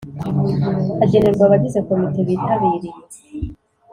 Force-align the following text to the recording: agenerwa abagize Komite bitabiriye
agenerwa 1.03 1.43
abagize 1.45 1.79
Komite 1.87 2.21
bitabiriye 2.27 2.91